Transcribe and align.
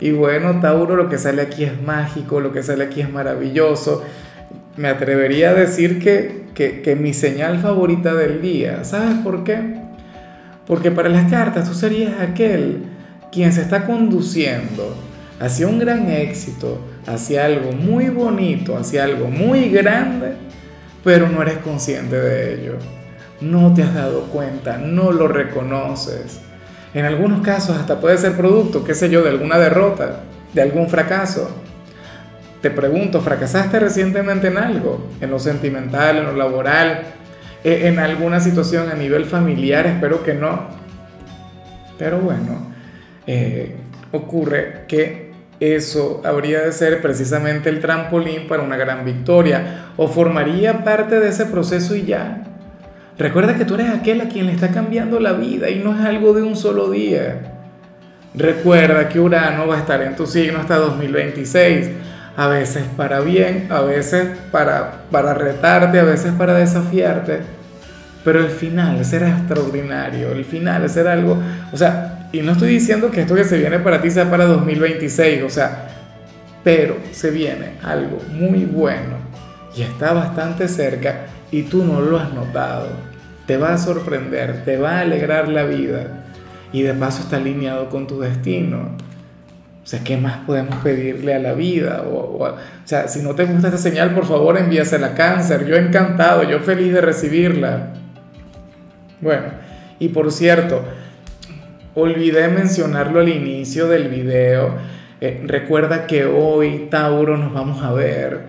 Y 0.00 0.12
bueno, 0.12 0.60
Tauro, 0.60 0.96
lo 0.96 1.08
que 1.10 1.18
sale 1.18 1.42
aquí 1.42 1.64
es 1.64 1.80
mágico, 1.82 2.40
lo 2.40 2.52
que 2.52 2.62
sale 2.62 2.84
aquí 2.84 3.02
es 3.02 3.10
maravilloso. 3.10 4.02
Me 4.76 4.88
atrevería 4.88 5.50
a 5.50 5.54
decir 5.54 5.98
que, 5.98 6.46
que, 6.54 6.96
mi 6.96 7.12
señal 7.12 7.58
favorita 7.58 8.14
del 8.14 8.40
día. 8.40 8.82
¿Sabes 8.84 9.18
por 9.22 9.44
qué? 9.44 9.60
Porque 10.66 10.90
para 10.90 11.10
las 11.10 11.30
cartas 11.30 11.68
tú 11.68 11.74
serías 11.74 12.18
aquel 12.20 12.84
quien 13.30 13.52
se 13.52 13.60
está 13.60 13.86
conduciendo 13.86 14.94
hacia 15.38 15.66
un 15.66 15.78
gran 15.78 16.08
éxito, 16.10 16.80
hacia 17.06 17.44
algo 17.44 17.72
muy 17.72 18.08
bonito, 18.08 18.76
hacia 18.76 19.04
algo 19.04 19.28
muy 19.28 19.68
grande, 19.68 20.32
pero 21.04 21.28
no 21.28 21.42
eres 21.42 21.58
consciente 21.58 22.16
de 22.16 22.54
ello. 22.54 22.78
No 23.42 23.74
te 23.74 23.82
has 23.82 23.94
dado 23.94 24.24
cuenta, 24.24 24.78
no 24.78 25.12
lo 25.12 25.28
reconoces. 25.28 26.40
En 26.92 27.04
algunos 27.04 27.42
casos 27.42 27.76
hasta 27.76 28.00
puede 28.00 28.18
ser 28.18 28.36
producto, 28.36 28.84
qué 28.84 28.94
sé 28.94 29.10
yo, 29.10 29.22
de 29.22 29.30
alguna 29.30 29.58
derrota, 29.58 30.20
de 30.52 30.62
algún 30.62 30.88
fracaso. 30.88 31.50
Te 32.60 32.70
pregunto, 32.70 33.20
¿fracasaste 33.20 33.78
recientemente 33.78 34.48
en 34.48 34.58
algo? 34.58 35.08
¿En 35.20 35.30
lo 35.30 35.38
sentimental, 35.38 36.18
en 36.18 36.24
lo 36.24 36.36
laboral? 36.36 37.02
E, 37.62 37.86
¿En 37.88 37.98
alguna 37.98 38.40
situación 38.40 38.90
a 38.90 38.94
nivel 38.94 39.24
familiar? 39.24 39.86
Espero 39.86 40.22
que 40.22 40.34
no. 40.34 40.68
Pero 41.96 42.18
bueno, 42.18 42.72
eh, 43.26 43.76
ocurre 44.12 44.84
que 44.88 45.30
eso 45.60 46.22
habría 46.24 46.62
de 46.62 46.72
ser 46.72 47.00
precisamente 47.00 47.68
el 47.68 47.80
trampolín 47.80 48.48
para 48.48 48.62
una 48.62 48.76
gran 48.76 49.04
victoria 49.04 49.92
o 49.96 50.08
formaría 50.08 50.82
parte 50.82 51.20
de 51.20 51.28
ese 51.28 51.46
proceso 51.46 51.94
y 51.94 52.04
ya. 52.04 52.49
Recuerda 53.20 53.54
que 53.54 53.66
tú 53.66 53.74
eres 53.74 53.90
aquel 53.90 54.22
a 54.22 54.30
quien 54.30 54.46
le 54.46 54.52
está 54.52 54.68
cambiando 54.68 55.20
la 55.20 55.34
vida 55.34 55.68
y 55.68 55.80
no 55.80 55.94
es 55.94 56.00
algo 56.00 56.32
de 56.32 56.40
un 56.40 56.56
solo 56.56 56.90
día. 56.90 57.52
Recuerda 58.32 59.10
que 59.10 59.20
Urano 59.20 59.66
va 59.66 59.76
a 59.76 59.80
estar 59.80 60.00
en 60.00 60.16
tu 60.16 60.26
signo 60.26 60.58
hasta 60.58 60.76
2026, 60.76 61.90
a 62.34 62.48
veces 62.48 62.84
para 62.96 63.20
bien, 63.20 63.66
a 63.68 63.82
veces 63.82 64.26
para, 64.50 65.02
para 65.10 65.34
retarte, 65.34 66.00
a 66.00 66.04
veces 66.04 66.32
para 66.32 66.54
desafiarte, 66.54 67.40
pero 68.24 68.40
el 68.40 68.48
final 68.48 69.04
será 69.04 69.28
extraordinario, 69.28 70.32
el 70.32 70.46
final 70.46 70.88
será 70.88 71.12
algo, 71.12 71.36
o 71.72 71.76
sea, 71.76 72.30
y 72.32 72.40
no 72.40 72.52
estoy 72.52 72.70
diciendo 72.70 73.10
que 73.10 73.20
esto 73.20 73.34
que 73.34 73.44
se 73.44 73.58
viene 73.58 73.80
para 73.80 74.00
ti 74.00 74.10
sea 74.10 74.30
para 74.30 74.46
2026, 74.46 75.42
o 75.42 75.50
sea, 75.50 75.88
pero 76.64 76.96
se 77.12 77.30
viene 77.30 77.72
algo 77.82 78.16
muy 78.32 78.64
bueno 78.64 79.16
y 79.76 79.82
está 79.82 80.14
bastante 80.14 80.68
cerca 80.68 81.26
y 81.50 81.64
tú 81.64 81.84
no 81.84 82.00
lo 82.00 82.18
has 82.18 82.32
notado 82.32 83.09
te 83.50 83.56
va 83.56 83.74
a 83.74 83.78
sorprender, 83.78 84.64
te 84.64 84.76
va 84.76 84.98
a 84.98 85.00
alegrar 85.00 85.48
la 85.48 85.64
vida 85.64 86.22
y 86.72 86.82
de 86.82 86.94
paso 86.94 87.22
está 87.24 87.38
alineado 87.38 87.88
con 87.88 88.06
tu 88.06 88.20
destino. 88.20 88.96
O 89.82 89.86
sea, 89.88 90.04
¿qué 90.04 90.16
más 90.16 90.36
podemos 90.46 90.76
pedirle 90.84 91.34
a 91.34 91.40
la 91.40 91.54
vida? 91.54 92.04
O, 92.08 92.54
sea, 92.84 93.08
si 93.08 93.22
no 93.22 93.34
te 93.34 93.46
gusta 93.46 93.66
esta 93.66 93.80
señal, 93.80 94.14
por 94.14 94.24
favor 94.24 94.56
envíasela 94.56 95.08
a 95.08 95.14
cáncer. 95.14 95.66
Yo 95.66 95.74
encantado, 95.74 96.44
yo 96.44 96.60
feliz 96.60 96.92
de 96.92 97.00
recibirla. 97.00 97.88
Bueno, 99.20 99.46
y 99.98 100.10
por 100.10 100.30
cierto, 100.30 100.84
olvidé 101.96 102.46
mencionarlo 102.46 103.18
al 103.18 103.30
inicio 103.30 103.88
del 103.88 104.10
video. 104.10 104.76
Eh, 105.20 105.42
recuerda 105.44 106.06
que 106.06 106.24
hoy, 106.24 106.86
Tauro, 106.88 107.36
nos 107.36 107.52
vamos 107.52 107.82
a 107.82 107.92
ver. 107.92 108.42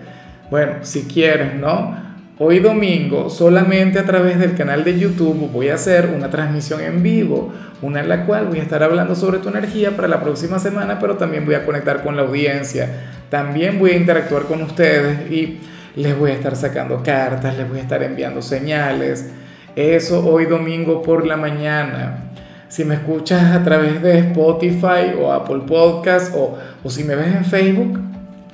Bueno, 0.48 0.74
si 0.82 1.08
quieres, 1.08 1.56
¿no? 1.56 2.11
Hoy 2.44 2.58
domingo, 2.58 3.30
solamente 3.30 4.00
a 4.00 4.04
través 4.04 4.36
del 4.40 4.56
canal 4.56 4.82
de 4.82 4.98
YouTube, 4.98 5.48
voy 5.52 5.68
a 5.68 5.76
hacer 5.76 6.12
una 6.12 6.28
transmisión 6.28 6.80
en 6.80 7.00
vivo, 7.00 7.52
una 7.80 8.00
en 8.00 8.08
la 8.08 8.26
cual 8.26 8.46
voy 8.46 8.58
a 8.58 8.62
estar 8.62 8.82
hablando 8.82 9.14
sobre 9.14 9.38
tu 9.38 9.48
energía 9.48 9.94
para 9.94 10.08
la 10.08 10.20
próxima 10.20 10.58
semana, 10.58 10.98
pero 10.98 11.16
también 11.16 11.46
voy 11.46 11.54
a 11.54 11.64
conectar 11.64 12.02
con 12.02 12.16
la 12.16 12.22
audiencia. 12.22 12.88
También 13.30 13.78
voy 13.78 13.92
a 13.92 13.96
interactuar 13.96 14.42
con 14.46 14.60
ustedes 14.60 15.30
y 15.30 15.60
les 15.94 16.18
voy 16.18 16.32
a 16.32 16.34
estar 16.34 16.56
sacando 16.56 17.00
cartas, 17.00 17.56
les 17.56 17.68
voy 17.68 17.78
a 17.78 17.82
estar 17.82 18.02
enviando 18.02 18.42
señales. 18.42 19.30
Eso 19.76 20.26
hoy 20.26 20.46
domingo 20.46 21.00
por 21.00 21.24
la 21.24 21.36
mañana. 21.36 22.32
Si 22.66 22.84
me 22.84 22.96
escuchas 22.96 23.54
a 23.54 23.62
través 23.62 24.02
de 24.02 24.18
Spotify 24.18 25.14
o 25.16 25.32
Apple 25.32 25.62
Podcast 25.64 26.34
o, 26.34 26.58
o 26.82 26.90
si 26.90 27.04
me 27.04 27.14
ves 27.14 27.36
en 27.36 27.44
Facebook, 27.44 28.00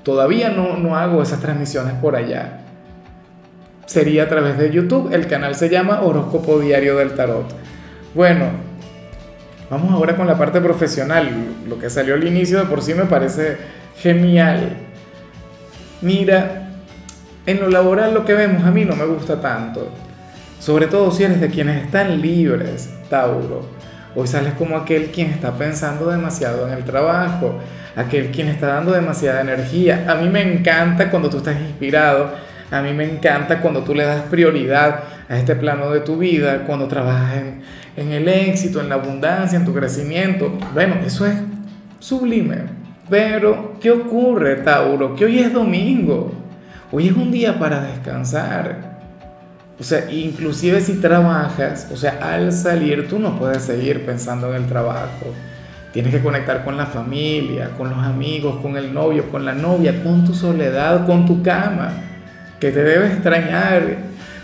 todavía 0.02 0.50
no, 0.50 0.76
no 0.76 0.94
hago 0.94 1.22
esas 1.22 1.40
transmisiones 1.40 1.94
por 1.94 2.16
allá 2.16 2.66
sería 3.88 4.24
a 4.24 4.28
través 4.28 4.58
de 4.58 4.70
YouTube. 4.70 5.12
El 5.12 5.26
canal 5.26 5.54
se 5.54 5.68
llama 5.70 6.02
Horóscopo 6.02 6.60
Diario 6.60 6.98
del 6.98 7.12
Tarot. 7.12 7.46
Bueno, 8.14 8.50
vamos 9.70 9.90
ahora 9.92 10.14
con 10.14 10.26
la 10.26 10.36
parte 10.36 10.60
profesional. 10.60 11.30
Lo 11.66 11.78
que 11.78 11.90
salió 11.90 12.14
al 12.14 12.26
inicio 12.26 12.58
de 12.58 12.66
por 12.66 12.82
sí 12.82 12.94
me 12.94 13.06
parece 13.06 13.56
genial. 13.96 14.76
Mira, 16.02 16.68
en 17.46 17.60
lo 17.60 17.70
laboral 17.70 18.12
lo 18.12 18.26
que 18.26 18.34
vemos 18.34 18.62
a 18.64 18.70
mí 18.70 18.84
no 18.84 18.94
me 18.94 19.06
gusta 19.06 19.40
tanto. 19.40 19.88
Sobre 20.60 20.86
todo 20.86 21.10
si 21.10 21.24
eres 21.24 21.40
de 21.40 21.48
quienes 21.48 21.84
están 21.84 22.20
libres, 22.20 22.90
Tauro. 23.08 23.66
Hoy 24.14 24.26
sales 24.26 24.52
como 24.54 24.76
aquel 24.76 25.06
quien 25.06 25.30
está 25.30 25.52
pensando 25.52 26.10
demasiado 26.10 26.66
en 26.66 26.74
el 26.74 26.84
trabajo, 26.84 27.58
aquel 27.96 28.32
quien 28.32 28.48
está 28.48 28.66
dando 28.66 28.92
demasiada 28.92 29.40
energía. 29.40 30.04
A 30.08 30.16
mí 30.16 30.28
me 30.28 30.42
encanta 30.42 31.10
cuando 31.10 31.30
tú 31.30 31.38
estás 31.38 31.58
inspirado 31.58 32.47
a 32.70 32.82
mí 32.82 32.92
me 32.92 33.04
encanta 33.04 33.60
cuando 33.60 33.82
tú 33.82 33.94
le 33.94 34.04
das 34.04 34.22
prioridad 34.24 35.00
a 35.28 35.38
este 35.38 35.56
plano 35.56 35.90
de 35.90 36.00
tu 36.00 36.18
vida, 36.18 36.64
cuando 36.66 36.86
trabajas 36.86 37.42
en, 37.96 38.12
el 38.12 38.28
éxito, 38.28 38.80
en 38.80 38.90
la 38.90 38.96
abundancia, 38.96 39.58
en 39.58 39.64
tu 39.64 39.72
crecimiento. 39.72 40.52
Bueno, 40.74 40.96
eso 41.04 41.26
es 41.26 41.34
sublime. 41.98 42.78
Pero, 43.08 43.74
¿qué 43.80 43.90
ocurre, 43.90 44.56
Tauro? 44.56 45.16
Que 45.16 45.24
hoy 45.24 45.38
es 45.38 45.52
domingo. 45.52 46.32
Hoy 46.92 47.08
es 47.08 47.16
un 47.16 47.30
día 47.30 47.58
para 47.58 47.80
descansar. 47.80 48.98
O 49.80 49.82
sea, 49.82 50.10
inclusive 50.10 50.80
si 50.80 50.94
trabajas, 51.00 51.88
o 51.92 51.96
sea, 51.96 52.18
al 52.20 52.52
salir 52.52 53.08
tú 53.08 53.18
no 53.18 53.38
puedes 53.38 53.62
seguir 53.62 54.04
pensando 54.04 54.50
en 54.50 54.62
el 54.62 54.66
trabajo. 54.66 55.26
Tienes 55.92 56.12
que 56.12 56.20
conectar 56.20 56.64
con 56.64 56.76
la 56.76 56.84
familia, 56.84 57.70
con 57.78 57.88
los 57.88 57.98
amigos, 57.98 58.60
con 58.60 58.76
el 58.76 58.92
novio, 58.92 59.30
con 59.30 59.44
la 59.46 59.54
novia, 59.54 60.02
con 60.02 60.24
tu 60.24 60.34
soledad, 60.34 61.06
con 61.06 61.24
tu 61.24 61.42
cama 61.42 62.07
que 62.60 62.70
te 62.70 62.82
debe 62.82 63.06
extrañar. 63.06 63.82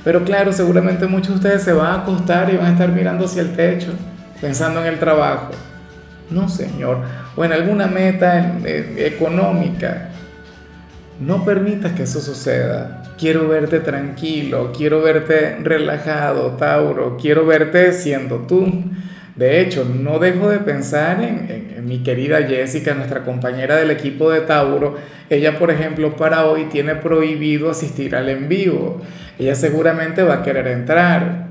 Pero 0.04 0.24
claro, 0.24 0.52
seguramente 0.52 1.06
muchos 1.06 1.28
de 1.28 1.34
ustedes 1.34 1.62
se 1.62 1.72
van 1.72 1.86
a 1.86 2.02
acostar 2.02 2.52
y 2.52 2.56
van 2.56 2.66
a 2.66 2.72
estar 2.72 2.90
mirando 2.90 3.24
hacia 3.24 3.42
el 3.42 3.54
techo, 3.54 3.92
pensando 4.40 4.80
en 4.80 4.86
el 4.86 4.98
trabajo. 4.98 5.50
No, 6.30 6.48
señor. 6.48 6.98
O 7.36 7.44
en 7.44 7.52
alguna 7.52 7.86
meta 7.86 8.58
económica. 8.96 10.10
No 11.20 11.44
permitas 11.44 11.92
que 11.92 12.02
eso 12.02 12.20
suceda. 12.20 13.02
Quiero 13.18 13.48
verte 13.48 13.78
tranquilo, 13.78 14.72
quiero 14.76 15.00
verte 15.00 15.56
relajado, 15.62 16.56
Tauro, 16.56 17.16
quiero 17.20 17.46
verte 17.46 17.92
siendo 17.92 18.38
tú. 18.38 18.84
De 19.36 19.60
hecho, 19.60 19.84
no 19.84 20.18
dejo 20.18 20.48
de 20.48 20.58
pensar 20.58 21.22
en, 21.22 21.63
mi 21.84 22.02
querida 22.02 22.42
Jessica, 22.42 22.94
nuestra 22.94 23.24
compañera 23.24 23.76
del 23.76 23.90
equipo 23.90 24.30
de 24.30 24.40
Tauro. 24.40 24.96
Ella, 25.30 25.58
por 25.58 25.70
ejemplo, 25.70 26.16
para 26.16 26.46
hoy 26.46 26.64
tiene 26.64 26.94
prohibido 26.94 27.70
asistir 27.70 28.16
al 28.16 28.28
en 28.28 28.48
vivo. 28.48 29.00
Ella 29.38 29.54
seguramente 29.54 30.22
va 30.22 30.34
a 30.34 30.42
querer 30.42 30.66
entrar. 30.68 31.44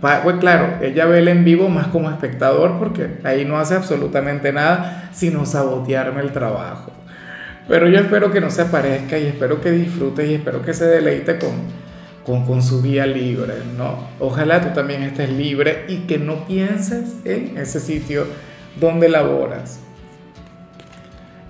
Pues 0.00 0.36
claro, 0.40 0.78
ella 0.82 1.06
ve 1.06 1.20
el 1.20 1.28
en 1.28 1.44
vivo 1.44 1.68
más 1.68 1.86
como 1.86 2.10
espectador 2.10 2.78
porque 2.78 3.18
ahí 3.22 3.44
no 3.44 3.58
hace 3.58 3.76
absolutamente 3.76 4.52
nada 4.52 5.10
sino 5.12 5.46
sabotearme 5.46 6.20
el 6.20 6.32
trabajo. 6.32 6.90
Pero 7.68 7.88
yo 7.88 8.00
espero 8.00 8.32
que 8.32 8.40
no 8.40 8.50
se 8.50 8.62
aparezca 8.62 9.16
y 9.16 9.26
espero 9.26 9.60
que 9.60 9.70
disfrute 9.70 10.26
y 10.26 10.34
espero 10.34 10.62
que 10.62 10.74
se 10.74 10.86
deleite 10.86 11.38
con, 11.38 12.44
con, 12.44 12.62
su 12.62 12.82
vía 12.82 13.06
libre, 13.06 13.54
¿no? 13.78 14.08
Ojalá 14.18 14.60
tú 14.60 14.74
también 14.74 15.04
estés 15.04 15.30
libre 15.30 15.84
y 15.86 15.98
que 15.98 16.18
no 16.18 16.46
pienses 16.48 17.14
en 17.24 17.56
ese 17.56 17.78
sitio 17.78 18.26
donde 18.80 19.08
laboras. 19.08 19.80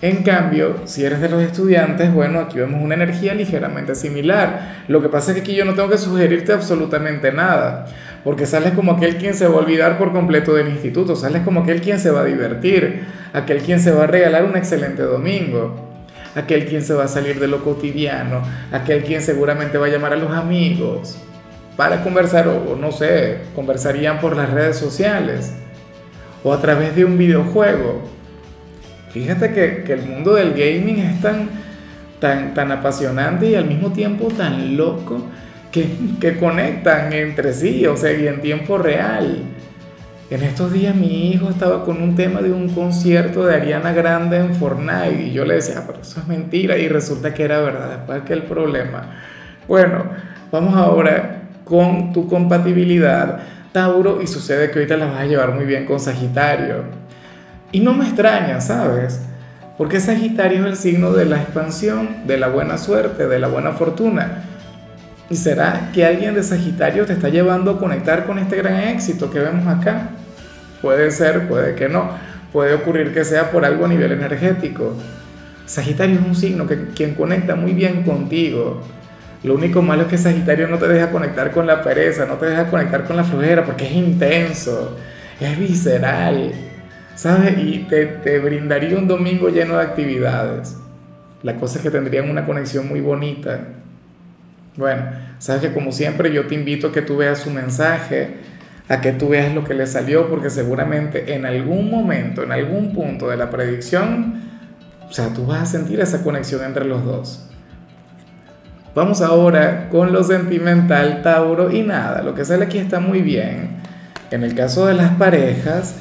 En 0.01 0.25
cambio, 0.25 0.79
si 0.85 1.05
eres 1.05 1.21
de 1.21 1.29
los 1.29 1.41
estudiantes, 1.41 2.13
bueno, 2.13 2.41
aquí 2.41 2.59
vemos 2.59 2.83
una 2.83 2.95
energía 2.95 3.35
ligeramente 3.35 3.95
similar. 3.95 4.83
Lo 4.89 5.01
que 5.01 5.09
pasa 5.09 5.31
es 5.31 5.37
que 5.37 5.43
aquí 5.43 5.55
yo 5.55 5.65
no 5.65 5.75
tengo 5.75 5.89
que 5.91 5.97
sugerirte 5.99 6.53
absolutamente 6.53 7.31
nada, 7.31 7.87
porque 8.25 8.45
sales 8.45 8.73
como 8.73 8.93
aquel 8.93 9.17
quien 9.17 9.35
se 9.35 9.47
va 9.47 9.55
a 9.55 9.59
olvidar 9.59 9.99
por 9.99 10.13
completo 10.13 10.55
del 10.55 10.71
instituto, 10.71 11.15
sales 11.15 11.43
como 11.43 11.61
aquel 11.61 11.81
quien 11.81 12.01
se 12.01 12.11
va 12.11 12.23
a 12.23 12.25
divertir, 12.25 13.05
aquel 13.33 13.59
quien 13.63 13.79
se 13.79 13.93
va 13.93 14.03
a 14.03 14.07
regalar 14.09 14.45
un 14.45 14.57
excelente 14.57 15.03
domingo. 15.05 15.89
aquel 16.35 16.67
quien 16.67 16.83
se 16.83 16.95
va 16.95 17.05
a 17.05 17.09
salir 17.09 17.39
de 17.39 17.47
lo 17.47 17.63
cotidiano, 17.63 18.43
aquel 18.73 19.05
quien 19.05 19.23
seguramente 19.23 19.79
va 19.79 19.87
a 19.87 19.91
llamar 19.91 20.15
a 20.15 20.17
los 20.17 20.33
amigos 20.33 21.19
para 21.77 22.03
conversar 22.03 22.49
o 22.49 22.77
no 22.77 22.93
sé, 22.93 23.39
conversarían 23.55 24.21
por 24.21 24.37
las 24.37 24.51
redes 24.51 24.77
sociales 24.77 25.53
o 26.45 26.53
a 26.53 26.61
través 26.61 26.95
de 26.97 27.05
un 27.05 27.19
videojuego. 27.19 28.03
Fíjate 29.13 29.53
que, 29.53 29.93
el 29.93 30.03
mundo 30.03 30.35
del 30.35 30.53
gaming 30.53 30.99
es 30.99 31.21
tan, 31.21 31.51
tan, 32.19 32.55
tan 32.55 32.73
apasionante 32.73 33.47
y 33.51 33.55
al 33.55 33.67
mismo 33.67 33.93
tiempo 33.93 34.29
tan 34.29 34.77
loco 34.77 35.23
que, 35.71 35.87
que 36.21 36.39
conectan 36.39 37.13
entre 37.13 37.53
sí, 37.53 37.87
o 37.87 37.97
sea, 37.97 38.13
y 38.13 38.27
en 38.27 38.41
tiempo 38.41 38.79
real. 38.79 39.43
En 40.31 40.43
estos 40.43 40.73
días 40.73 40.95
mi 40.95 41.31
hijo 41.31 41.51
estaba 41.51 41.85
con 41.85 42.01
un 42.01 42.17
tema 42.17 42.41
de 42.41 42.51
un 42.51 42.71
concierto 42.71 43.45
de 43.45 43.55
Ariana 43.55 43.93
Grande 43.93 44.39
en 44.39 44.55
Fortnite 44.55 45.27
y 45.27 45.33
yo 45.33 45.45
le 45.45 45.57
decía, 45.57 45.75
ah, 45.81 45.85
pero 45.87 46.01
eso 46.01 46.21
es 46.21 46.27
mentira 46.27 46.79
y 46.79 46.89
resulta 46.89 47.35
que 47.35 47.45
era 47.45 47.61
verdad, 47.61 47.99
después 47.99 48.23
que 48.23 48.33
el 48.33 48.45
problema. 48.45 49.11
Bueno, 49.69 50.07
vamos 50.51 50.75
ahora 50.75 51.43
con 51.67 52.15
tu 52.15 52.27
compatibilidad 52.29 53.41
Tauro 53.73 54.21
y 54.23 54.27
sucede 54.27 54.71
que 54.71 54.79
ahorita 54.79 54.97
la 54.97 55.07
vas 55.07 55.21
a 55.21 55.25
llevar 55.25 55.55
muy 55.55 55.65
bien 55.65 55.87
con 55.87 55.99
Sagitario. 55.99 56.85
Y 57.73 57.81
no 57.81 57.95
me 57.95 58.05
extraña, 58.05 58.61
¿sabes? 58.61 59.21
Porque 59.79 59.99
Sagitario 59.99 60.67
es 60.67 60.73
el 60.73 60.77
signo 60.77 61.13
de 61.13 61.25
la 61.25 61.41
expansión, 61.41 62.27
de 62.27 62.37
la 62.37 62.49
buena 62.49 62.77
suerte, 62.77 63.27
de 63.27 63.39
la 63.39 63.49
buena 63.49 63.73
fortuna. 63.73 64.45
¿Y 65.31 65.37
será 65.37 65.91
que 65.95 66.05
alguien 66.05 66.35
de 66.35 66.43
Sagitario 66.43 67.07
te 67.07 67.15
está 67.15 67.31
llevando 67.31 67.71
a 67.71 67.79
conectar 67.79 68.27
con 68.27 68.39
este 68.39 68.57
gran 68.57 68.79
éxito 68.81 69.31
que 69.31 69.39
vemos 69.39 69.67
acá? 69.67 70.11
Puede 70.83 71.11
ser, 71.11 71.49
puede 71.49 71.75
que 71.75 71.89
no. 71.89 72.11
Puede 72.53 72.75
ocurrir 72.75 73.15
que 73.15 73.25
sea 73.25 73.51
por 73.51 73.65
algo 73.65 73.87
a 73.87 73.89
nivel 73.89 74.13
energético. 74.13 74.95
Sagitario 75.65 76.21
es 76.21 76.27
un 76.27 76.35
signo 76.35 76.67
que 76.67 76.89
quien 76.89 77.15
conecta 77.15 77.55
muy 77.55 77.73
bien 77.73 78.03
contigo. 78.03 78.83
Lo 79.43 79.55
único 79.55 79.83
malo 79.83 80.03
es 80.03 80.09
que 80.09 80.19
Sagitario 80.19 80.69
no 80.69 80.79
te 80.79 80.87
deja 80.87 81.11
conectar 81.11 81.51
con 81.51 81.67
la 81.67 81.83
pereza, 81.83 82.27
no 82.27 82.35
te 82.35 82.47
deja 82.47 82.71
conectar 82.71 83.05
con 83.05 83.17
la 83.17 83.25
flojera, 83.25 83.65
porque 83.65 83.87
es 83.87 83.93
intenso, 83.93 84.97
es 85.41 85.59
visceral, 85.59 86.53
¿sabes? 87.17 87.59
Y 87.59 87.87
te, 87.89 88.07
te 88.07 88.39
brindaría 88.39 88.97
un 88.97 89.09
domingo 89.09 89.49
lleno 89.49 89.77
de 89.77 89.83
actividades. 89.83 90.77
La 91.43 91.57
cosa 91.57 91.79
es 91.79 91.83
que 91.83 91.91
tendrían 91.91 92.31
una 92.31 92.47
conexión 92.47 92.89
muy 92.89 93.01
bonita. 93.01 93.61
Bueno, 94.77 95.03
sabes 95.39 95.63
que 95.63 95.73
como 95.73 95.91
siempre 95.91 96.33
yo 96.33 96.47
te 96.47 96.55
invito 96.55 96.89
a 96.89 96.93
que 96.93 97.03
tú 97.03 97.17
veas 97.17 97.41
su 97.41 97.51
mensaje, 97.51 98.37
a 98.89 99.01
que 99.01 99.13
tú 99.13 99.31
veas 99.31 99.53
lo 99.53 99.65
que 99.65 99.75
le 99.75 99.89
salió, 99.89 100.29
porque 100.29 100.51
seguramente 100.51 101.35
en 101.35 101.47
algún 101.47 101.91
momento, 101.91 102.45
en 102.45 102.53
algún 102.53 102.93
punto 102.93 103.29
de 103.29 103.37
la 103.37 103.51
predicción, 103.51 104.41
o 105.09 105.13
sea, 105.13 105.35
tú 105.35 105.47
vas 105.47 105.63
a 105.63 105.67
sentir 105.67 105.99
esa 106.01 106.23
conexión 106.23 106.63
entre 106.65 106.85
los 106.85 107.05
dos. 107.05 107.49
Vamos 108.95 109.23
ahora 109.23 109.89
con 109.91 110.13
lo 110.13 110.23
sentimental, 110.23 111.23
Tauro, 111.23 111.71
y 111.71 111.83
nada, 111.83 112.23
lo 112.23 112.35
que 112.35 112.45
sale 112.45 112.65
aquí 112.65 112.79
está 112.79 113.01
muy 113.01 113.23
bien. 113.23 113.71
En 114.31 114.43
el 114.45 114.55
caso 114.55 114.87
de 114.87 114.95
las 114.95 115.13
parejas, 115.13 115.97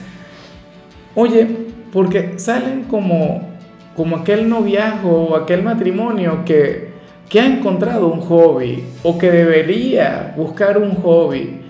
oye, 1.16 1.48
porque 1.94 2.38
salen 2.38 2.84
como, 2.84 3.50
como 3.96 4.18
aquel 4.18 4.50
noviazgo 4.50 5.30
o 5.30 5.36
aquel 5.36 5.64
matrimonio 5.64 6.44
que 6.46 6.92
que 7.32 7.40
ha 7.40 7.46
encontrado 7.46 8.08
un 8.08 8.20
hobby 8.20 8.84
o 9.04 9.18
que 9.18 9.32
debería 9.32 10.34
buscar 10.36 10.78
un 10.78 10.96
hobby, 10.96 11.62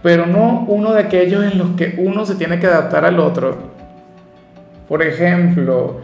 pero 0.00 0.26
no 0.26 0.64
uno 0.68 0.92
de 0.92 1.00
aquellos 1.00 1.42
en 1.42 1.58
los 1.58 1.70
que 1.70 1.96
uno 1.98 2.24
se 2.24 2.36
tiene 2.36 2.60
que 2.60 2.68
adaptar 2.68 3.04
al 3.04 3.18
otro. 3.18 3.58
Por 4.88 5.02
ejemplo, 5.02 5.96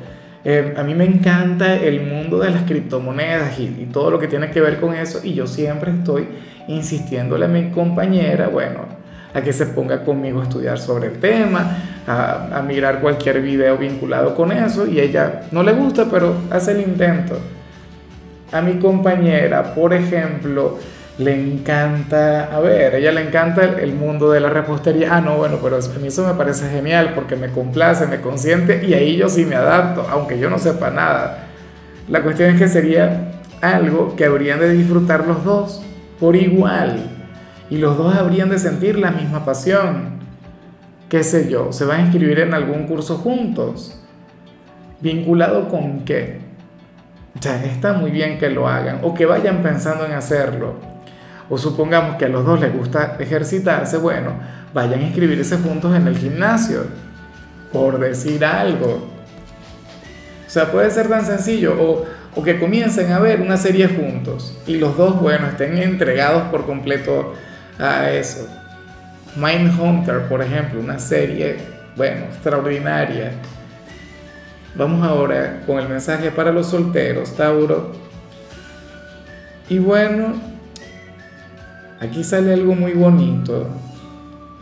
eh, 0.44 0.75
a 0.76 0.82
mí 0.82 0.94
me 0.94 1.05
encanta 1.05 1.75
el 1.75 2.02
mundo 2.02 2.38
de 2.38 2.50
las 2.50 2.64
criptomonedas 2.64 3.58
y, 3.58 3.88
todo 3.93 4.11
lo 4.11 4.19
que 4.19 4.29
tiene 4.29 4.50
que 4.50 4.61
ver 4.61 4.79
con 4.79 4.94
eso 4.94 5.20
y 5.23 5.35
yo 5.35 5.46
siempre 5.46 5.91
estoy 5.93 6.29
insistiéndole 6.69 7.46
a 7.46 7.49
mi 7.49 7.70
compañera, 7.70 8.49
bueno, 8.49 8.81
a 9.32 9.41
que 9.41 9.52
se 9.52 9.67
ponga 9.67 10.05
conmigo 10.05 10.41
a 10.41 10.44
estudiar 10.44 10.79
sobre 10.79 11.08
el 11.08 11.19
tema, 11.19 11.79
a 12.06 12.62
mirar 12.67 13.00
cualquier 13.00 13.41
video 13.41 13.79
vinculado 13.79 14.35
con 14.35 14.52
eso 14.52 14.87
y 14.87 15.00
ella 15.00 15.44
no 15.50 15.62
le 15.62 15.73
gusta, 15.73 16.06
pero 16.11 16.35
hace 16.50 16.73
el 16.73 16.81
intento. 16.82 17.38
A 18.52 18.61
mi 18.61 18.75
compañera, 18.75 19.75
por 19.75 19.93
ejemplo, 19.94 20.79
le 21.19 21.32
encanta, 21.32 22.55
a 22.55 22.58
ver, 22.61 22.96
ella 22.96 23.12
le 23.12 23.20
encanta 23.20 23.62
el, 23.64 23.94
mundo 23.94 24.32
de 24.32 24.40
la 24.40 24.50
repostería. 24.50 25.14
Ah, 25.14 25.20
no, 25.20 25.37
bueno, 25.37 25.58
pero 25.62 25.76
a 25.76 25.99
mí 26.00 26.08
eso 26.08 26.26
me 26.26 26.34
parece 26.34 26.69
genial 26.69 27.12
porque 27.14 27.37
me 27.37 27.50
complace, 27.50 28.06
me 28.06 28.20
consiente 28.20 28.84
y 28.84 28.94
ahí 28.94 29.16
yo 29.16 29.28
sí 29.28 29.44
me 29.44 29.55
adapto, 29.55 30.06
aunque 30.11 30.38
yo 30.38 30.50
no 30.50 30.58
sepa 30.58 30.90
nada. 30.90 31.46
La 32.08 32.22
cuestión 32.22 32.50
es 32.50 32.58
que 32.58 32.69
sería 32.69 33.31
algo 33.61 34.16
que 34.16 34.25
habrían 34.25 34.58
de 34.58 34.72
disfrutar 34.72 35.26
los 35.26 35.44
dos 35.44 35.82
por 36.19 36.34
igual 36.34 36.99
y 37.70 37.78
los 37.78 37.96
dos 37.96 38.14
habrían 38.16 38.50
de 38.50 38.58
sentir 38.58 38.99
la 38.99 39.12
misma 39.12 39.44
pasión. 39.44 40.14
¿Qué 41.08 41.22
sé 41.22 41.49
yo? 41.49 41.72
¿Se 41.72 41.84
van 41.84 42.00
a 42.00 42.02
inscribir 42.02 42.40
en 42.40 42.55
algún 42.55 42.88
curso 42.88 43.19
juntos? 43.19 44.02
¿Vinculado 45.00 45.69
con 45.69 46.05
qué? 46.05 46.40
O 47.38 47.43
sea, 47.43 47.64
está 47.64 47.93
muy 47.93 48.11
bien 48.11 48.38
que 48.38 48.50
lo 48.50 48.69
hagan 48.69 49.00
o 49.02 49.14
que 49.14 49.26
vayan 49.26 49.62
pensando 49.62 50.05
en 50.06 50.12
hacerlo. 50.12 50.94
O 51.49 51.58
supongamos 51.58 52.17
que 52.17 52.25
a 52.25 52.29
los 52.29 52.44
dos 52.44 52.61
les 52.61 52.73
gusta 52.73 53.17
ejercitarse, 53.19 53.99
bueno, 53.99 54.32
vayan 54.73 55.00
a 55.00 55.02
inscribirse 55.02 55.58
juntos 55.58 55.94
en 55.94 56.06
el 56.06 56.17
gimnasio, 56.17 56.85
por 57.73 57.99
decir 57.99 58.44
algo. 58.44 59.08
O 60.46 60.50
sea, 60.50 60.70
puede 60.70 60.91
ser 60.91 61.08
tan 61.08 61.26
sencillo 61.26 61.75
o, 61.81 62.05
o 62.35 62.43
que 62.43 62.58
comiencen 62.58 63.12
a 63.12 63.19
ver 63.19 63.41
una 63.41 63.56
serie 63.56 63.88
juntos 63.88 64.56
y 64.67 64.76
los 64.76 64.96
dos, 64.96 65.20
bueno, 65.20 65.49
estén 65.49 65.76
entregados 65.79 66.44
por 66.44 66.64
completo 66.64 67.35
a 67.79 68.11
eso. 68.11 68.49
Mindhunter, 69.37 70.29
por 70.29 70.40
ejemplo, 70.43 70.81
una 70.81 70.99
serie, 70.99 71.56
bueno, 71.97 72.26
extraordinaria 72.26 73.32
Vamos 74.76 75.06
ahora 75.06 75.62
con 75.67 75.79
el 75.79 75.88
mensaje 75.88 76.32
para 76.32 76.50
los 76.50 76.67
solteros, 76.67 77.37
Tauro. 77.37 77.93
Y 79.69 79.79
bueno, 79.79 80.35
aquí 82.00 82.25
sale 82.25 82.52
algo 82.52 82.75
muy 82.75 82.93
bonito. 82.93 83.69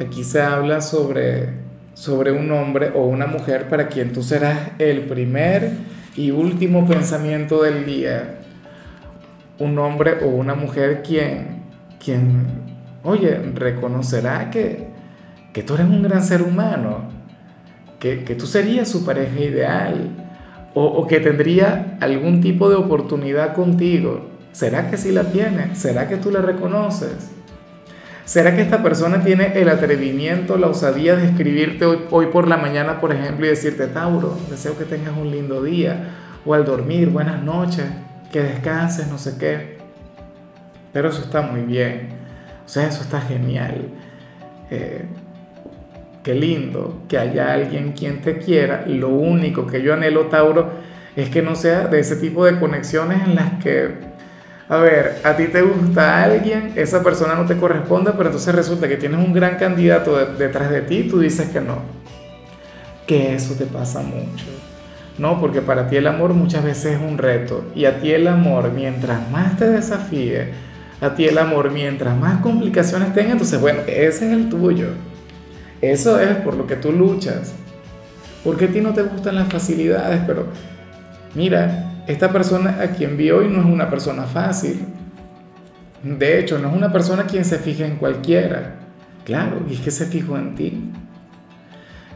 Aquí 0.01 0.25
se 0.25 0.41
habla 0.43 0.81
sobre, 0.81 1.51
sobre 1.95 2.33
un 2.33 2.51
hombre 2.53 2.93
o 2.95 3.05
una 3.05 3.27
mujer 3.27 3.69
para 3.69 3.89
quien 3.89 4.13
tú 4.13 4.23
serás 4.23 4.59
el 4.79 5.03
primer 5.03 5.73
y 6.17 6.31
último 6.31 6.87
pensamiento 6.87 7.63
del 7.63 7.87
día. 7.87 8.41
Un 9.59 9.79
hombre 9.79 10.19
o 10.25 10.29
una 10.29 10.55
mujer 10.55 11.03
quien, 11.03 11.63
quien 12.05 12.47
oye, 13.05 13.39
reconocerá 13.55 14.51
que, 14.51 14.89
que 15.53 15.63
tú 15.63 15.75
eres 15.75 15.87
un 15.87 16.03
gran 16.03 16.23
ser 16.23 16.43
humano 16.43 17.23
que, 18.03 18.35
tú 18.35 18.47
serías 18.47 18.89
su 18.89 19.05
pareja 19.05 19.39
ideal 19.39 20.11
o, 20.75 21.07
que 21.07 21.21
tendría 21.21 21.99
algún 22.01 22.41
tipo 22.41 22.69
de 22.69 22.75
oportunidad 22.75 23.55
contigo. 23.55 24.32
¿Será 24.53 24.91
que 24.91 24.97
sí 24.97 25.13
la 25.13 25.25
tiene? 25.25 25.75
¿Será 25.75 26.09
que 26.09 26.17
tú 26.17 26.31
la 26.31 26.43
reconoces? 26.43 27.31
¿Será 28.25 28.55
que 28.55 28.63
esta 28.63 28.83
persona 28.83 29.25
tiene 29.25 29.59
el 29.61 29.69
atrevimiento, 29.69 30.57
la 30.57 30.69
osadía 30.69 31.17
de 31.17 31.27
escribirte 31.27 31.85
hoy, 31.85 32.27
por 32.27 32.47
la 32.47 32.57
mañana, 32.57 33.01
por 33.01 33.13
ejemplo, 33.13 33.47
y 33.47 33.49
decirte, 33.49 33.89
Tauro, 33.89 34.39
deseo 34.49 34.79
que 34.79 34.85
tengas 34.85 35.17
un 35.17 35.31
lindo 35.31 35.63
día, 35.63 36.11
o 36.45 36.55
al 36.55 36.65
dormir, 36.65 37.11
buenas 37.11 37.43
noches, 37.43 37.85
que 38.31 38.43
descanses, 38.43 39.09
no 39.09 39.19
sé 39.19 39.37
qué? 39.39 39.79
Pero 40.93 41.09
eso 41.09 41.23
está 41.23 41.43
muy 41.43 41.63
bien, 41.63 42.11
o 42.65 42.69
sea, 42.69 42.87
eso 42.87 43.03
está 43.03 43.21
genial. 43.21 43.89
Eh, 44.71 45.05
qué 46.23 46.35
lindo 46.35 47.03
que 47.09 47.19
haya 47.19 47.53
alguien 47.53 47.93
quien 47.93 48.21
te 48.21 48.39
quiera. 48.39 48.85
Lo 48.87 49.09
único 49.09 49.67
que 49.67 49.83
yo 49.83 49.95
anhelo, 49.95 50.27
Tauro, 50.27 50.71
es 51.17 51.29
que 51.29 51.43
no 51.43 51.57
sea 51.57 51.89
de 51.89 52.01
ese 52.01 52.17
tipo 52.17 52.45
de 52.45 52.59
conexiones 52.59 53.23
en 53.25 53.35
las 53.35 53.63
que, 53.63 54.12
a 54.73 54.79
ver, 54.79 55.21
a 55.23 55.37
ti 55.37 55.49
te 55.49 55.61
gusta 55.61 56.25
alguien, 56.25 56.73
esa 56.77 57.03
persona 57.03 57.35
no 57.35 57.45
te 57.45 57.59
corresponde, 57.59 58.13
pero 58.13 58.31
entonces 58.31 58.55
resulta 58.55 58.89
que 58.89 58.97
tienes 58.97 59.19
un 59.23 59.35
gran 59.35 59.59
candidato 59.59 60.17
detrás 60.25 60.71
de 60.71 60.81
ti 60.81 60.97
y 61.01 61.09
tú 61.11 61.19
dices 61.21 61.51
que 61.51 61.61
no. 61.61 61.77
Que 63.07 63.35
eso 63.35 63.53
te 63.53 63.67
pasa 63.67 64.01
mucho. 64.01 64.47
No, 65.19 65.39
porque 65.39 65.61
para 65.61 65.89
ti 65.89 65.97
el 65.97 66.07
amor 66.07 66.33
muchas 66.33 66.65
veces 66.65 66.95
es 66.95 67.01
un 67.03 67.19
reto. 67.19 67.67
Y 67.75 67.85
a 67.85 68.01
ti 68.01 68.13
el 68.13 68.27
amor, 68.27 68.73
mientras 68.73 69.31
más 69.31 69.59
te 69.59 69.69
desafíe, 69.69 70.53
a 71.03 71.15
ti 71.15 71.27
el 71.27 71.37
amor, 71.37 71.71
mientras 71.71 72.17
más 72.17 72.41
complicaciones 72.41 73.13
tenga, 73.13 73.33
entonces, 73.33 73.61
bueno, 73.61 73.81
ese 73.87 74.27
es 74.27 74.33
el 74.33 74.49
tuyo. 74.49 74.87
Eso 75.83 76.19
es 76.19 76.35
por 76.37 76.55
lo 76.55 76.67
que 76.67 76.77
tú 76.77 76.93
luchas. 76.93 77.53
Porque 78.43 78.65
a 78.65 78.69
ti 78.69 78.81
no 78.81 78.95
te 78.95 79.03
gustan 79.03 79.35
las 79.35 79.53
facilidades, 79.53 80.23
pero 80.27 80.47
mira, 81.35 81.92
esta 82.07 82.33
persona 82.33 82.79
a 82.81 82.89
quien 82.89 83.17
vi 83.17 83.31
hoy 83.31 83.49
no 83.49 83.61
es 83.61 83.67
una 83.67 83.89
persona 83.89 84.25
fácil. 84.25 84.81
De 86.03 86.41
hecho, 86.41 86.59
no 86.59 86.69
es 86.69 86.75
una 86.75 86.93
persona 86.93 87.27
quien 87.27 87.45
se 87.45 87.59
fija 87.59 87.87
en 87.87 87.97
cualquiera. 87.97 88.75
Claro, 89.25 89.63
y 89.69 89.75
es 89.75 89.81
que 89.81 89.91
se 89.91 90.07
fijó 90.07 90.37
en 90.37 90.55
ti. 90.55 90.91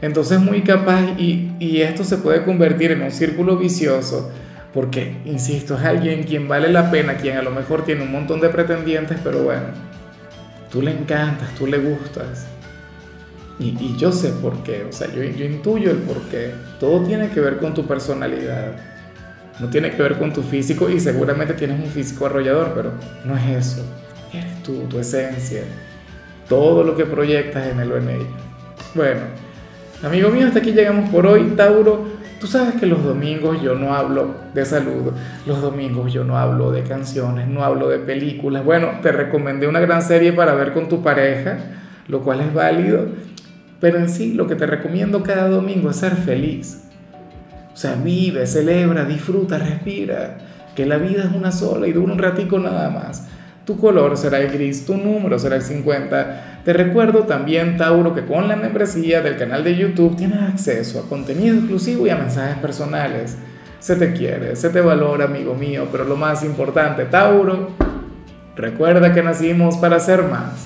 Entonces 0.01 0.39
muy 0.39 0.61
capaz 0.61 1.01
y, 1.17 1.81
esto 1.81 2.03
se 2.03 2.17
puede 2.17 2.43
convertir 2.43 2.91
en 2.91 3.01
un 3.01 3.11
círculo 3.11 3.57
vicioso 3.57 4.31
porque, 4.73 5.15
insisto, 5.25 5.75
es 5.75 5.85
alguien 5.85 6.23
quien 6.23 6.47
vale 6.47 6.69
la 6.69 6.91
pena, 6.91 7.15
quien 7.17 7.37
a 7.37 7.41
lo 7.41 7.49
mejor 7.49 7.83
tiene 7.83 8.03
un 8.03 8.11
montón 8.11 8.39
de 8.41 8.49
pretendientes, 8.49 9.17
pero 9.23 9.43
bueno, 9.43 9.67
tú 10.69 10.83
le 10.83 10.91
encantas, 10.91 11.49
tú 11.55 11.65
le 11.65 11.79
gustas. 11.79 12.45
Y, 13.57 13.69
y 13.69 13.95
yo 13.97 14.11
sé 14.11 14.29
por 14.33 14.61
qué, 14.61 14.85
o 14.87 14.91
sea, 14.91 15.07
yo, 15.07 15.23
yo 15.23 15.45
intuyo 15.45 15.89
el 15.89 15.97
por 15.97 16.21
qué. 16.23 16.51
Todo 16.79 17.01
tiene 17.03 17.29
que 17.29 17.39
ver 17.39 17.57
con 17.57 17.73
tu 17.73 17.87
personalidad, 17.87 18.73
no 19.59 19.67
tiene 19.69 19.91
que 19.91 20.01
ver 20.01 20.17
con 20.17 20.31
tu 20.33 20.43
físico 20.43 20.89
y 20.89 20.99
seguramente 20.99 21.53
tienes 21.53 21.79
un 21.79 21.89
físico 21.89 22.25
arrollador, 22.25 22.73
pero 22.75 22.91
no 23.25 23.35
es 23.35 23.67
eso. 23.67 23.85
Eres 24.33 24.61
tú, 24.63 24.83
tu 24.89 24.99
esencia, 24.99 25.63
todo 26.47 26.83
lo 26.83 26.95
que 26.95 27.05
proyectas 27.05 27.67
en 27.67 27.79
él 27.79 27.91
o 27.91 27.97
en 27.97 28.09
ella. 28.09 28.27
Bueno, 28.93 29.21
amigo 30.03 30.29
mío, 30.29 30.47
hasta 30.47 30.59
aquí 30.59 30.71
llegamos 30.71 31.09
por 31.09 31.25
hoy, 31.25 31.53
Tauro. 31.55 32.17
Tú 32.39 32.45
sabes 32.45 32.75
que 32.75 32.85
los 32.85 33.03
domingos 33.03 33.63
yo 33.63 33.73
no 33.73 33.95
hablo 33.95 34.35
de 34.53 34.63
salud, 34.63 35.11
los 35.47 35.59
domingos 35.59 36.13
yo 36.13 36.23
no 36.23 36.37
hablo 36.37 36.71
de 36.71 36.83
canciones, 36.83 37.47
no 37.47 37.63
hablo 37.63 37.89
de 37.89 37.97
películas. 37.97 38.63
Bueno, 38.63 38.99
te 39.01 39.11
recomendé 39.11 39.67
una 39.67 39.79
gran 39.79 40.03
serie 40.03 40.33
para 40.33 40.53
ver 40.53 40.71
con 40.71 40.87
tu 40.87 41.01
pareja, 41.01 41.57
lo 42.07 42.21
cual 42.21 42.41
es 42.41 42.53
válido, 42.53 43.07
pero 43.79 43.97
en 43.97 44.09
sí 44.09 44.35
lo 44.35 44.45
que 44.45 44.55
te 44.55 44.67
recomiendo 44.67 45.23
cada 45.23 45.49
domingo 45.49 45.89
es 45.89 45.95
ser 45.95 46.15
feliz. 46.15 46.86
O 47.77 47.79
sea, 47.79 47.93
vive, 47.93 48.47
celebra, 48.47 49.05
disfruta, 49.05 49.59
respira, 49.59 50.39
que 50.75 50.87
la 50.87 50.97
vida 50.97 51.25
es 51.25 51.35
una 51.35 51.51
sola 51.51 51.85
y 51.85 51.93
dura 51.93 52.11
un 52.11 52.17
ratico 52.17 52.57
nada 52.57 52.89
más. 52.89 53.27
Tu 53.65 53.77
color 53.77 54.17
será 54.17 54.39
el 54.39 54.51
gris, 54.51 54.83
tu 54.83 54.97
número 54.97 55.37
será 55.37 55.57
el 55.57 55.61
50. 55.61 56.61
Te 56.65 56.73
recuerdo 56.73 57.25
también, 57.25 57.77
Tauro, 57.77 58.15
que 58.15 58.25
con 58.25 58.47
la 58.47 58.55
membresía 58.55 59.21
del 59.21 59.37
canal 59.37 59.63
de 59.63 59.75
YouTube 59.75 60.15
tienes 60.15 60.41
acceso 60.41 61.01
a 61.01 61.07
contenido 61.07 61.55
exclusivo 61.55 62.07
y 62.07 62.09
a 62.09 62.15
mensajes 62.15 62.57
personales. 62.57 63.37
Se 63.77 63.95
te 63.95 64.11
quiere, 64.11 64.55
se 64.55 64.71
te 64.71 64.81
valora, 64.81 65.25
amigo 65.25 65.53
mío, 65.53 65.87
pero 65.91 66.03
lo 66.03 66.15
más 66.15 66.43
importante, 66.43 67.05
Tauro, 67.05 67.73
recuerda 68.55 69.13
que 69.13 69.21
nacimos 69.21 69.77
para 69.77 69.99
ser 69.99 70.23
más. 70.23 70.65